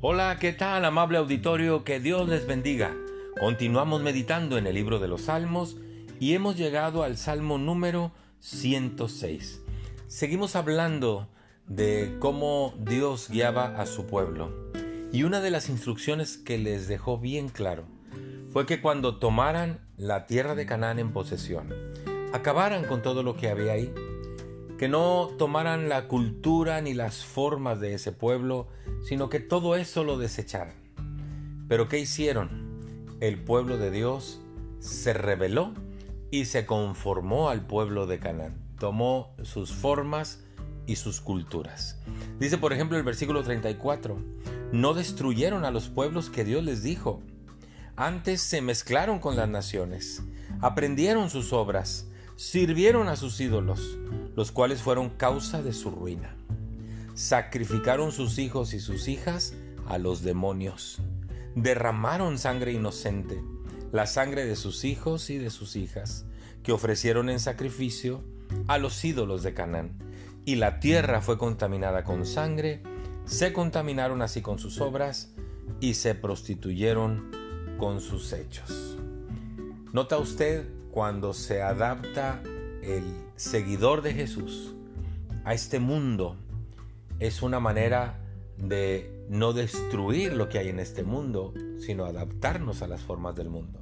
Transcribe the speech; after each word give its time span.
Hola, 0.00 0.36
¿qué 0.38 0.52
tal 0.52 0.84
amable 0.84 1.18
auditorio? 1.18 1.82
Que 1.82 1.98
Dios 1.98 2.28
les 2.28 2.46
bendiga. 2.46 2.94
Continuamos 3.40 4.00
meditando 4.00 4.56
en 4.56 4.68
el 4.68 4.76
libro 4.76 5.00
de 5.00 5.08
los 5.08 5.22
Salmos 5.22 5.76
y 6.20 6.34
hemos 6.34 6.56
llegado 6.56 7.02
al 7.02 7.16
Salmo 7.16 7.58
número 7.58 8.12
106. 8.38 9.60
Seguimos 10.06 10.54
hablando 10.54 11.26
de 11.66 12.14
cómo 12.20 12.74
Dios 12.78 13.28
guiaba 13.28 13.80
a 13.80 13.86
su 13.86 14.06
pueblo. 14.06 14.70
Y 15.10 15.24
una 15.24 15.40
de 15.40 15.50
las 15.50 15.68
instrucciones 15.68 16.36
que 16.36 16.58
les 16.58 16.86
dejó 16.86 17.18
bien 17.18 17.48
claro 17.48 17.82
fue 18.52 18.66
que 18.66 18.80
cuando 18.80 19.16
tomaran 19.16 19.80
la 19.96 20.28
tierra 20.28 20.54
de 20.54 20.64
Canaán 20.64 21.00
en 21.00 21.12
posesión, 21.12 21.74
acabaran 22.32 22.84
con 22.84 23.02
todo 23.02 23.24
lo 23.24 23.36
que 23.36 23.48
había 23.48 23.72
ahí, 23.72 23.92
que 24.78 24.88
no 24.88 25.28
tomaran 25.36 25.88
la 25.88 26.06
cultura 26.06 26.80
ni 26.80 26.94
las 26.94 27.24
formas 27.24 27.80
de 27.80 27.94
ese 27.94 28.12
pueblo, 28.12 28.68
sino 29.02 29.28
que 29.28 29.40
todo 29.40 29.74
eso 29.74 30.04
lo 30.04 30.18
desecharan. 30.18 30.76
Pero 31.68 31.88
¿qué 31.88 31.98
hicieron? 31.98 32.78
El 33.20 33.42
pueblo 33.42 33.76
de 33.76 33.90
Dios 33.90 34.40
se 34.78 35.12
rebeló 35.12 35.74
y 36.30 36.44
se 36.44 36.64
conformó 36.64 37.50
al 37.50 37.66
pueblo 37.66 38.06
de 38.06 38.20
Canaán. 38.20 38.56
Tomó 38.78 39.34
sus 39.42 39.72
formas 39.72 40.44
y 40.86 40.96
sus 40.96 41.20
culturas. 41.20 41.98
Dice 42.38 42.56
por 42.56 42.72
ejemplo 42.72 42.96
el 42.96 43.02
versículo 43.02 43.42
34, 43.42 44.16
no 44.70 44.94
destruyeron 44.94 45.64
a 45.64 45.72
los 45.72 45.88
pueblos 45.88 46.30
que 46.30 46.44
Dios 46.44 46.62
les 46.64 46.84
dijo. 46.84 47.20
Antes 47.96 48.40
se 48.40 48.62
mezclaron 48.62 49.18
con 49.18 49.34
las 49.34 49.48
naciones, 49.48 50.22
aprendieron 50.60 51.30
sus 51.30 51.52
obras, 51.52 52.06
sirvieron 52.36 53.08
a 53.08 53.16
sus 53.16 53.40
ídolos, 53.40 53.98
los 54.38 54.52
cuales 54.52 54.82
fueron 54.82 55.10
causa 55.10 55.62
de 55.62 55.72
su 55.72 55.90
ruina. 55.90 56.36
Sacrificaron 57.14 58.12
sus 58.12 58.38
hijos 58.38 58.72
y 58.72 58.78
sus 58.78 59.08
hijas 59.08 59.54
a 59.88 59.98
los 59.98 60.22
demonios. 60.22 61.00
Derramaron 61.56 62.38
sangre 62.38 62.70
inocente, 62.70 63.42
la 63.90 64.06
sangre 64.06 64.46
de 64.46 64.54
sus 64.54 64.84
hijos 64.84 65.28
y 65.30 65.38
de 65.38 65.50
sus 65.50 65.74
hijas, 65.74 66.24
que 66.62 66.70
ofrecieron 66.70 67.30
en 67.30 67.40
sacrificio 67.40 68.22
a 68.68 68.78
los 68.78 69.04
ídolos 69.04 69.42
de 69.42 69.54
Canaán. 69.54 69.98
Y 70.44 70.54
la 70.54 70.78
tierra 70.78 71.20
fue 71.20 71.36
contaminada 71.36 72.04
con 72.04 72.24
sangre, 72.24 72.84
se 73.24 73.52
contaminaron 73.52 74.22
así 74.22 74.40
con 74.40 74.60
sus 74.60 74.80
obras 74.80 75.34
y 75.80 75.94
se 75.94 76.14
prostituyeron 76.14 77.32
con 77.76 78.00
sus 78.00 78.32
hechos. 78.32 78.98
¿Nota 79.92 80.16
usted 80.16 80.68
cuando 80.92 81.34
se 81.34 81.60
adapta 81.60 82.40
el 82.82 83.04
seguidor 83.36 84.02
de 84.02 84.14
Jesús 84.14 84.74
a 85.44 85.54
este 85.54 85.78
mundo, 85.78 86.36
es 87.20 87.42
una 87.42 87.60
manera 87.60 88.20
de 88.56 89.24
no 89.28 89.52
destruir 89.52 90.32
lo 90.32 90.48
que 90.48 90.58
hay 90.58 90.68
en 90.68 90.80
este 90.80 91.02
mundo, 91.04 91.54
sino 91.78 92.04
adaptarnos 92.04 92.82
a 92.82 92.88
las 92.88 93.02
formas 93.02 93.34
del 93.36 93.48
mundo. 93.48 93.80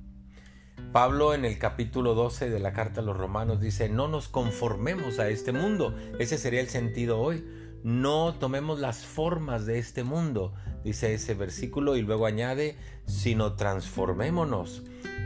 Pablo 0.93 1.35
en 1.35 1.45
el 1.45 1.59
capítulo 1.59 2.15
12 2.15 2.51
de 2.51 2.59
la 2.59 2.73
carta 2.73 3.01
a 3.01 3.05
los 3.05 3.17
romanos 3.17 3.61
dice, 3.61 3.89
no 3.89 4.09
nos 4.09 4.29
conformemos 4.29 5.19
a 5.19 5.29
este 5.29 5.53
mundo. 5.53 5.95
Ese 6.19 6.39
sería 6.39 6.61
el 6.61 6.69
sentido 6.69 7.19
hoy. 7.19 7.45
No 7.83 8.35
tomemos 8.35 8.81
las 8.81 9.05
formas 9.05 9.67
de 9.67 9.79
este 9.79 10.03
mundo, 10.05 10.55
dice 10.85 11.15
ese 11.15 11.35
versículo 11.35 11.97
y 11.97 12.03
luego 12.03 12.27
añade, 12.27 12.77
sino 13.07 13.55
transformémonos 13.55 14.83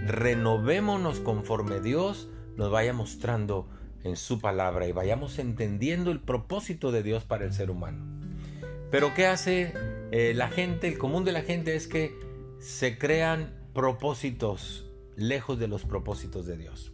renovémonos 0.06 1.20
conforme 1.20 1.80
Dios 1.80 2.28
nos 2.56 2.70
vaya 2.70 2.92
mostrando 2.92 3.68
en 4.04 4.16
su 4.16 4.40
palabra 4.40 4.86
y 4.86 4.92
vayamos 4.92 5.38
entendiendo 5.38 6.10
el 6.10 6.20
propósito 6.20 6.92
de 6.92 7.02
Dios 7.02 7.24
para 7.24 7.44
el 7.44 7.52
ser 7.52 7.70
humano. 7.70 8.04
Pero 8.90 9.14
¿qué 9.14 9.26
hace 9.26 9.72
eh, 10.10 10.32
la 10.34 10.48
gente? 10.48 10.88
El 10.88 10.98
común 10.98 11.24
de 11.24 11.32
la 11.32 11.42
gente 11.42 11.76
es 11.76 11.86
que 11.86 12.18
se 12.58 12.98
crean 12.98 13.54
propósitos 13.72 14.90
lejos 15.16 15.58
de 15.58 15.68
los 15.68 15.84
propósitos 15.84 16.46
de 16.46 16.56
Dios. 16.56 16.92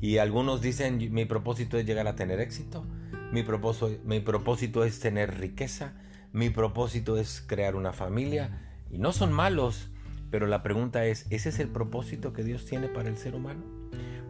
Y 0.00 0.18
algunos 0.18 0.60
dicen, 0.60 0.98
mi 1.12 1.24
propósito 1.24 1.78
es 1.78 1.86
llegar 1.86 2.06
a 2.06 2.16
tener 2.16 2.40
éxito, 2.40 2.84
mi 3.32 3.42
propósito, 3.42 4.00
mi 4.04 4.20
propósito 4.20 4.84
es 4.84 5.00
tener 5.00 5.38
riqueza, 5.38 5.94
mi 6.32 6.50
propósito 6.50 7.16
es 7.16 7.42
crear 7.46 7.74
una 7.74 7.92
familia. 7.92 8.60
Y 8.90 8.98
no 8.98 9.12
son 9.12 9.32
malos, 9.32 9.88
pero 10.30 10.46
la 10.46 10.62
pregunta 10.62 11.06
es, 11.06 11.26
¿ese 11.30 11.48
es 11.48 11.58
el 11.58 11.68
propósito 11.68 12.32
que 12.32 12.44
Dios 12.44 12.64
tiene 12.64 12.88
para 12.88 13.08
el 13.08 13.16
ser 13.16 13.34
humano? 13.34 13.62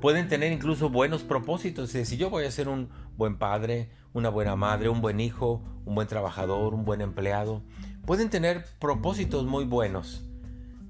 Pueden 0.04 0.28
tener 0.28 0.52
incluso 0.52 0.90
buenos 0.90 1.22
propósitos. 1.22 1.88
Si 1.88 2.18
yo 2.18 2.28
voy 2.28 2.44
a 2.44 2.50
ser 2.50 2.68
un 2.68 2.90
buen 3.16 3.38
padre, 3.38 3.88
una 4.12 4.28
buena 4.28 4.54
madre, 4.54 4.90
un 4.90 5.00
buen 5.00 5.18
hijo, 5.18 5.62
un 5.86 5.94
buen 5.94 6.06
trabajador, 6.06 6.74
un 6.74 6.84
buen 6.84 7.00
empleado, 7.00 7.62
pueden 8.04 8.28
tener 8.28 8.66
propósitos 8.78 9.46
muy 9.46 9.64
buenos. 9.64 10.22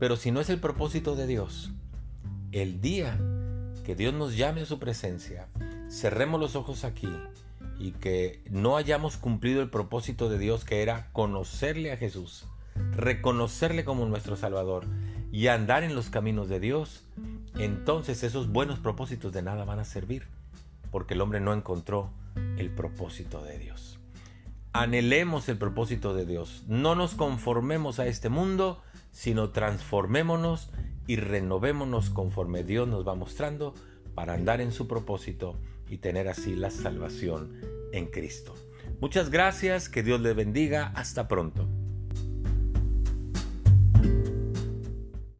Pero 0.01 0.17
si 0.17 0.33
no 0.33 0.41
es 0.41 0.51
el 0.51 0.59
propósito 0.59 1.15
de 1.15 1.29
Dios, 1.29 1.71
el 2.51 2.81
día 2.81 3.17
que 3.85 3.95
Dios 3.95 4.13
nos 4.15 4.37
llame 4.37 4.63
a 4.63 4.67
su 4.67 4.81
presencia, 4.81 5.47
cerremos 5.89 6.41
los 6.41 6.57
ojos 6.57 6.83
aquí 6.83 7.09
y 7.79 7.93
que 7.93 8.43
no 8.51 8.77
hayamos 8.77 9.17
cumplido 9.17 9.63
el 9.63 9.71
propósito 9.71 10.29
de 10.29 10.39
Dios 10.39 10.65
que 10.65 10.83
era 10.83 11.13
conocerle 11.13 11.93
a 11.93 11.97
Jesús 11.97 12.49
reconocerle 12.97 13.85
como 13.85 14.07
nuestro 14.07 14.37
Salvador 14.37 14.87
y 15.33 15.49
andar 15.49 15.83
en 15.83 15.95
los 15.95 16.11
caminos 16.11 16.49
de 16.49 16.61
Dios, 16.61 17.05
entonces 17.63 18.23
esos 18.23 18.51
buenos 18.51 18.79
propósitos 18.79 19.33
de 19.33 19.43
nada 19.43 19.65
van 19.65 19.79
a 19.79 19.85
servir, 19.85 20.27
porque 20.91 21.15
el 21.15 21.21
hombre 21.21 21.41
no 21.41 21.53
encontró 21.53 22.11
el 22.57 22.71
propósito 22.71 23.43
de 23.43 23.59
Dios. 23.59 23.99
Anhelemos 24.73 25.49
el 25.49 25.57
propósito 25.57 26.15
de 26.15 26.27
Dios, 26.27 26.65
no 26.67 26.95
nos 26.95 27.15
conformemos 27.15 28.01
a 28.01 28.07
este 28.07 28.29
mundo, 28.29 28.83
sino 29.13 29.51
transformémonos 29.51 30.71
y 31.07 31.17
renovémonos 31.17 32.11
conforme 32.11 32.65
Dios 32.65 32.89
nos 32.89 33.07
va 33.07 33.15
mostrando 33.15 33.75
para 34.15 34.35
andar 34.35 34.61
en 34.61 34.73
su 34.73 34.89
propósito 34.89 35.57
y 35.89 35.99
tener 35.99 36.29
así 36.29 36.57
la 36.57 36.71
salvación 36.71 37.53
en 37.93 38.07
Cristo. 38.07 38.55
Muchas 39.01 39.31
gracias, 39.31 39.89
que 39.89 40.03
Dios 40.03 40.21
les 40.21 40.35
bendiga, 40.35 40.93
hasta 40.97 41.29
pronto. 41.29 41.69